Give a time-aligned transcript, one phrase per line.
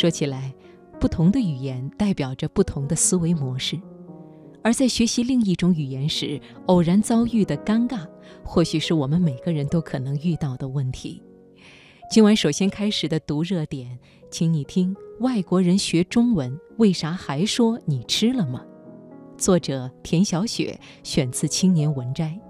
[0.00, 0.50] 说起来，
[0.98, 3.78] 不同的语言代表着不同的思维模式，
[4.64, 8.06] 而在学习另一种语言时，偶然遭遇的尴尬，
[8.42, 11.22] 或许是我们每个人都可能遇到的问题。
[12.10, 13.98] 今晚首先开始的读热点，
[14.30, 18.64] 请你听：外国人学中文为啥还说你吃了吗？
[19.36, 22.40] 作者田小雪，选自《青年文摘》。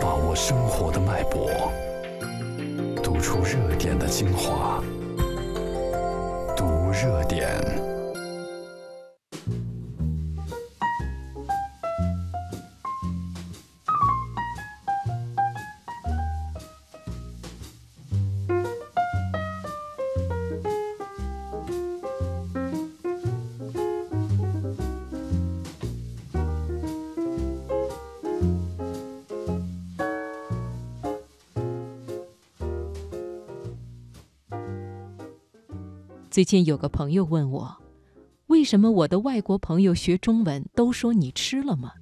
[0.00, 1.48] 把握生活的脉搏，
[3.02, 4.80] 读出热点的精华，
[6.56, 7.91] 读热点。
[36.32, 37.76] 最近有个朋友问我，
[38.46, 41.92] 为什么我的外国朋友学中文都说你吃了吗？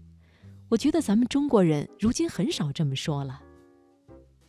[0.68, 3.42] 我觉得咱们中国人如今很少这么说了。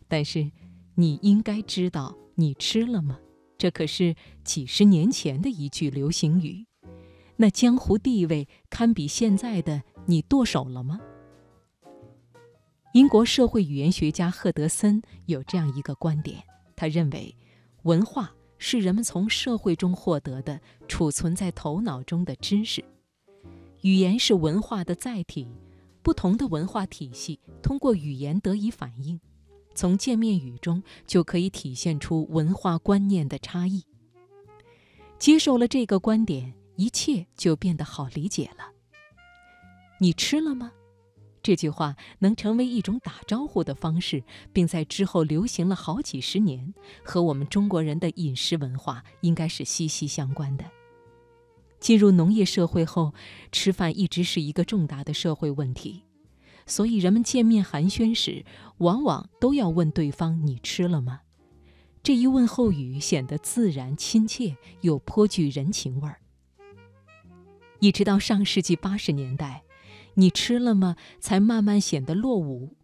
[0.07, 0.51] 但是，
[0.93, 3.17] 你应该知道，你吃了吗？
[3.57, 6.63] 这可是几十年前的一句流行语，
[7.37, 10.99] 那江湖地位堪比现在的“你剁手了吗？”
[12.93, 16.37] 英国社会语言学家赫德森有这样一个观点，
[16.75, 17.35] 他认为，
[17.81, 18.31] 文化。
[18.63, 22.85] 是人们从社会中获得的、储存在头脑中的知识。
[23.81, 25.47] 语言是文化的载体，
[26.03, 29.19] 不同的文化体系通过语言得以反映，
[29.73, 33.83] 从见面语中就可以体现出文化观念的差异。
[35.17, 38.71] 接受了这个观点，一切就变得好理解了。
[39.99, 40.71] 你吃了吗？
[41.43, 50.65] 这句话能成为一种打招呼的方式，并在之后流行了好几十年，和我们中国人的饮食文化应该是息息相关的。
[51.79, 53.15] 进入农业社会后，
[53.51, 56.03] 吃饭一直是一个重大的社会问题，
[56.67, 58.45] 所以人们见面寒暄时，
[58.77, 61.21] 往往都要问对方“你吃了吗”。
[62.03, 66.19] 这一问候语显得自然亲切，又颇具人情味儿。
[67.79, 69.63] 一直到上世纪八十年代。
[70.15, 70.95] 你吃了吗？
[71.19, 72.75] 才慢慢显得落伍，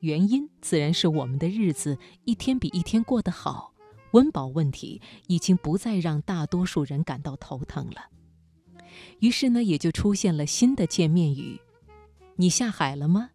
[0.00, 3.72] 原因自然是我们的日子一天比一天过得好，
[4.12, 8.10] 温饱问题已经不再让大多数人感到头疼了。
[9.20, 11.60] 于是呢，也就出现了新的见面语：
[12.36, 13.30] 你下海了吗？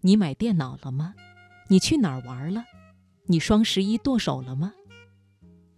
[0.00, 1.14] 你买电脑了吗？
[1.68, 2.64] 你去哪儿玩了？
[3.26, 4.74] 你双十一剁手了吗？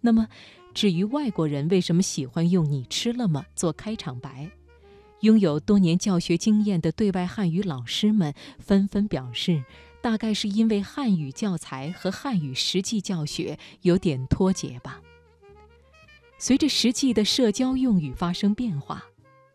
[0.01, 0.27] 那么，
[0.73, 4.49] 至于外国人为什么喜欢用“你吃了吗”做开场白？
[5.21, 9.63] 拥有多年教学经验的对外汉语老师们纷纷表示，
[10.01, 14.99] 大概是因为汉语教材和汉语实际教学有点脱节吧。
[16.39, 19.05] 随着实际的社交用语发生变化，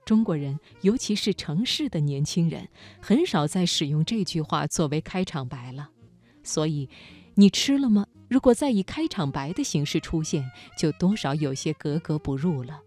[0.05, 2.69] 中国人，尤其是城市的年轻人，
[3.01, 5.91] 很少再使用这句话作为开场白了。
[6.45, 6.89] 所以，
[7.35, 8.07] 你吃了吗？
[8.29, 10.49] 如果再以开场白的形式出现，
[10.79, 12.83] 就多少有些格格不入了。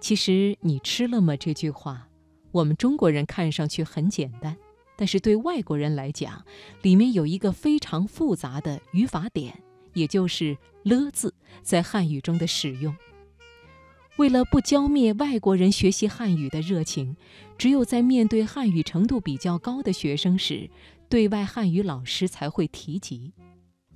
[0.00, 2.08] 其实“你吃了吗”这句话，
[2.52, 4.56] 我们中国人看上去很简单，
[4.96, 6.44] 但是对外国人来讲，
[6.82, 9.62] 里面有一个非常复杂的语法点，
[9.92, 12.96] 也就是“了”字在汉语中的使用。
[14.16, 17.16] 为了不浇灭外国人学习汉语的热情，
[17.56, 20.68] 只有在面对汉语程度比较高的学生时，
[21.08, 23.32] 对外汉语老师才会提及。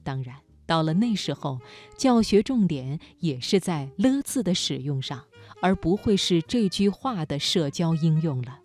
[0.03, 1.61] 当然，到了那时候，
[1.97, 5.25] 教学重点也是在“了”字的使用上。
[5.65, 8.59] 而不会是这句话的社交应用了。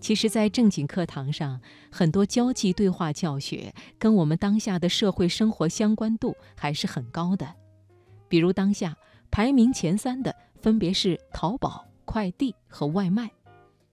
[0.00, 1.60] 其实，在正经课堂上，
[1.92, 7.54] 很多交际对话教学跟我们当下的社会生活相关度还是很高的。
[8.28, 8.96] 比如，当下
[9.30, 13.30] 排名前三的分别是淘宝、快递和外卖。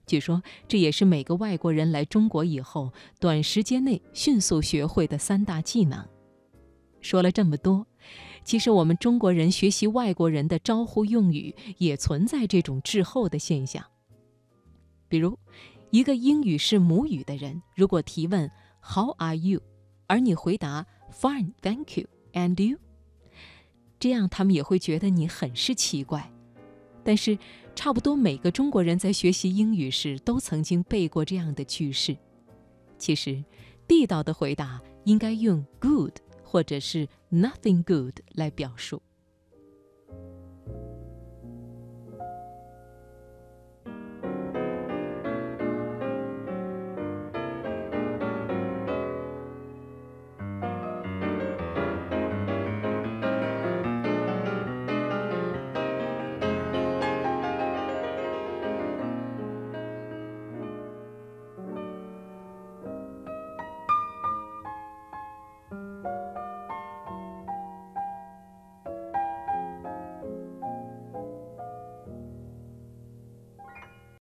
[0.04, 6.04] 据说，这也是每个外国人来中国以后，短时间内迅速学会的三大技能。
[7.00, 7.86] 说了这么多。
[8.44, 13.82] 其实，我们中国人学习外国人的招呼用语，也存在这种滞后的现象。
[15.08, 15.38] 比如，
[15.90, 18.50] 一个英语是母语的人，如果提问
[18.82, 19.62] “How are you”，
[20.06, 22.78] 而你回答 “Fine, thank you, and you”，
[23.98, 26.30] 这样他们也会觉得你很是奇怪。
[27.02, 27.38] 但是，
[27.74, 32.14] 差不多每个中国人在学习英语时，都曾经背过这样的句式。
[32.98, 33.42] 其实，
[33.88, 36.18] 地道的回答应该用 “good”。
[36.54, 39.02] 或者是 nothing good 来表述。